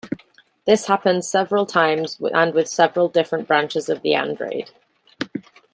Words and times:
This 0.65 0.87
happened 0.87 1.23
several 1.23 1.67
times 1.67 2.17
and 2.33 2.55
with 2.55 2.67
several 2.67 3.07
different 3.07 3.47
branches 3.47 3.87
of 3.87 4.01
the 4.01 4.15
Andrade. 4.15 4.71